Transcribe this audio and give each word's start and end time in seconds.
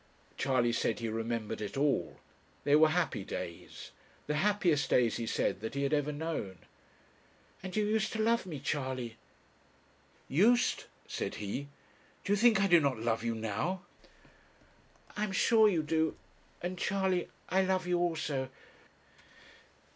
Charley 0.35 0.73
said 0.73 0.97
he 0.97 1.09
remembered 1.09 1.61
it 1.61 1.77
all 1.77 2.17
they 2.63 2.75
were 2.75 2.89
happy 2.89 3.23
days; 3.23 3.91
the 4.25 4.33
happiest 4.37 4.89
days, 4.89 5.17
he 5.17 5.27
said, 5.27 5.59
that 5.59 5.75
he 5.75 5.83
had 5.83 5.93
ever 5.93 6.11
known. 6.11 6.57
'And 7.61 7.75
you 7.75 7.85
used 7.85 8.11
to 8.13 8.19
love 8.19 8.47
me, 8.47 8.59
Charley?' 8.59 9.17
'Used!' 10.27 10.85
said 11.07 11.35
he, 11.35 11.67
'do 12.23 12.33
you 12.33 12.35
think 12.35 12.59
I 12.59 12.65
do 12.65 12.79
not 12.79 12.97
love 12.97 13.23
you 13.23 13.35
now?' 13.35 13.83
'I 15.15 15.25
am 15.25 15.31
sure 15.31 15.69
you 15.69 15.83
do. 15.83 16.15
And, 16.63 16.79
Charley, 16.79 17.29
I 17.49 17.61
love 17.61 17.85
you 17.85 17.99
also. 17.99 18.49